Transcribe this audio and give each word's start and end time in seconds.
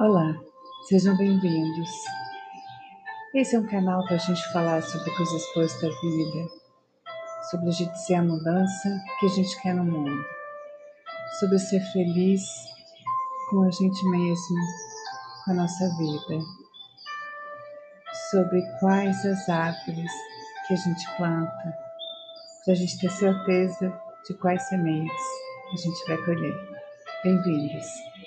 Olá, 0.00 0.32
sejam 0.88 1.16
bem-vindos. 1.16 1.90
Esse 3.34 3.56
é 3.56 3.58
um 3.58 3.66
canal 3.66 4.04
para 4.04 4.14
a 4.14 4.18
gente 4.18 4.52
falar 4.52 4.80
sobre 4.80 5.10
coisas 5.10 5.42
boas 5.52 5.72
da 5.82 5.88
vida, 5.88 6.48
sobre 7.50 7.68
a 7.68 7.72
gente 7.72 7.98
ser 8.06 8.14
a 8.14 8.22
mudança 8.22 8.88
que 9.18 9.26
a 9.26 9.28
gente 9.30 9.60
quer 9.60 9.74
no 9.74 9.82
mundo, 9.82 10.24
sobre 11.40 11.58
ser 11.58 11.80
feliz 11.92 12.42
com 13.50 13.64
a 13.64 13.70
gente 13.72 14.08
mesmo, 14.08 14.56
com 15.44 15.50
a 15.50 15.54
nossa 15.54 15.88
vida, 15.96 16.44
sobre 18.30 18.62
quais 18.78 19.26
as 19.26 19.48
árvores 19.48 20.12
que 20.68 20.74
a 20.74 20.76
gente 20.76 21.16
planta, 21.16 21.76
para 22.64 22.72
a 22.72 22.76
gente 22.76 23.00
ter 23.00 23.10
certeza 23.10 23.92
de 24.28 24.34
quais 24.34 24.62
sementes 24.68 25.24
a 25.72 25.76
gente 25.76 26.06
vai 26.06 26.18
colher. 26.18 26.54
Bem-vindos! 27.24 28.17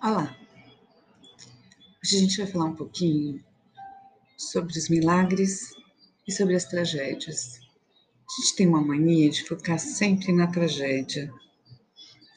Olá! 0.00 0.32
Hoje 2.00 2.16
a 2.16 2.20
gente 2.20 2.36
vai 2.38 2.46
falar 2.46 2.66
um 2.66 2.76
pouquinho 2.76 3.44
sobre 4.36 4.78
os 4.78 4.88
milagres 4.88 5.74
e 6.24 6.30
sobre 6.30 6.54
as 6.54 6.66
tragédias. 6.66 7.58
A 7.58 8.40
gente 8.40 8.54
tem 8.54 8.68
uma 8.68 8.80
mania 8.80 9.28
de 9.28 9.42
focar 9.42 9.76
sempre 9.76 10.32
na 10.32 10.46
tragédia. 10.46 11.34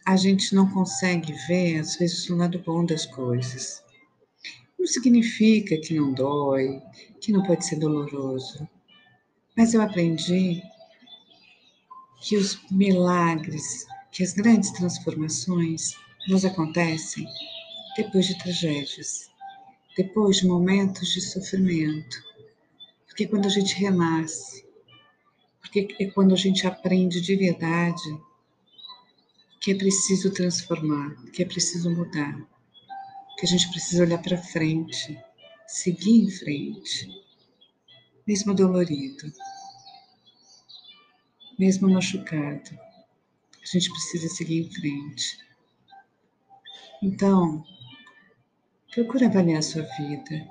A 0.08 0.18
gente 0.18 0.55
não 0.55 0.72
consegue 0.72 1.34
ver, 1.48 1.78
às 1.78 1.98
vezes, 1.98 2.28
o 2.32 2.36
lado 2.36 2.58
bom 2.66 2.84
das 2.84 3.05
coisas. 3.05 3.84
Não 4.80 4.88
significa 4.88 5.78
que 5.78 5.94
não 5.94 6.14
dói, 6.14 6.82
que 7.20 7.32
não 7.32 7.44
pode 7.44 7.64
ser 7.64 7.76
doloroso. 7.76 8.68
Mas 9.55 9.76
eu 9.76 9.84
aprendi 9.84 10.64
que 12.24 12.38
os 12.38 12.60
milagres, 12.72 13.86
que 14.12 14.24
as 14.24 14.34
grandes 14.34 14.72
transformações 14.72 15.91
nos 16.28 16.44
acontecem 16.44 17.28
depois 17.95 18.26
de 18.26 18.38
tragédias, 18.38 19.29
depois 19.96 20.38
de 20.38 20.48
momentos 20.48 21.10
de 21.10 21.21
sofrimento. 21.21 22.18
Porque 23.07 23.27
quando 23.27 23.46
a 23.46 23.49
gente 23.49 23.76
renasce, 23.76 24.66
porque 25.60 25.88
é 25.99 26.05
quando 26.07 26.34
a 26.34 26.38
gente 26.38 26.66
aprende 26.66 27.21
de 27.21 27.35
verdade 27.35 28.20
que 29.60 29.71
é 29.71 29.76
preciso 29.76 30.32
transformar, 30.32 31.16
que 31.32 31.43
é 31.43 31.46
preciso 31.46 31.90
mudar, 31.91 32.35
que 33.38 33.46
a 33.46 33.49
gente 33.49 33.70
precisa 33.70 34.04
olhar 34.04 34.21
para 34.21 34.38
frente, 34.38 35.18
seguir 35.68 36.23
em 36.23 36.32
frente, 36.32 37.07
mesmo 38.26 38.54
dolorido, 38.54 39.32
mesmo 41.60 41.90
machucado, 41.90 42.71
a 43.62 43.66
gente 43.66 43.90
precisa 43.91 44.27
seguir 44.29 44.62
em 44.62 44.71
frente. 44.71 45.38
Então, 47.04 47.63
procure 48.92 49.26
avaliar 49.26 49.60
a 49.60 49.62
sua 49.62 49.84
vida 49.84 50.48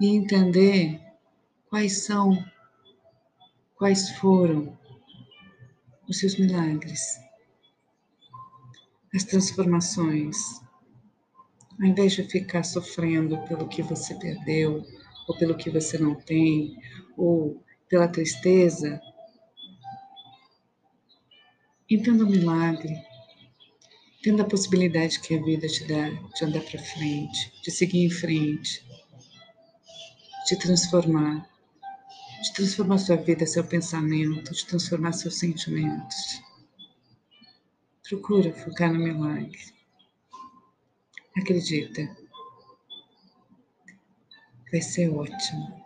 e 0.00 0.06
entender 0.06 1.00
quais 1.68 2.04
são, 2.04 2.44
quais 3.74 4.10
foram 4.10 4.78
os 6.08 6.18
seus 6.18 6.36
milagres, 6.36 7.20
as 9.12 9.24
transformações. 9.24 10.36
Ao 11.80 11.86
invés 11.86 12.12
de 12.12 12.22
ficar 12.22 12.62
sofrendo 12.62 13.36
pelo 13.48 13.68
que 13.68 13.82
você 13.82 14.14
perdeu, 14.14 14.84
ou 15.26 15.36
pelo 15.36 15.56
que 15.56 15.70
você 15.70 15.98
não 15.98 16.14
tem, 16.14 16.80
ou 17.16 17.60
pela 17.88 18.06
tristeza, 18.06 19.00
entenda 21.90 22.24
o 22.24 22.30
milagre 22.30 22.94
tendo 24.24 24.40
a 24.40 24.46
possibilidade 24.46 25.20
que 25.20 25.34
a 25.34 25.42
vida 25.42 25.68
te 25.68 25.84
dá 25.84 26.08
de 26.08 26.44
andar 26.46 26.62
para 26.62 26.82
frente, 26.82 27.52
de 27.62 27.70
seguir 27.70 28.06
em 28.06 28.10
frente, 28.10 28.82
de 30.48 30.56
transformar, 30.56 31.46
de 32.42 32.52
transformar 32.54 32.96
sua 32.96 33.16
vida, 33.16 33.44
seu 33.44 33.62
pensamento, 33.62 34.50
de 34.50 34.64
transformar 34.64 35.12
seus 35.12 35.38
sentimentos. 35.38 36.42
Procura 38.08 38.50
focar 38.54 38.90
no 38.90 38.98
milagre. 38.98 39.60
Acredita. 41.36 42.16
Vai 44.72 44.80
ser 44.80 45.10
ótimo. 45.10 45.83